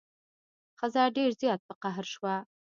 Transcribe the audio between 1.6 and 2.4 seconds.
په قهر شوه.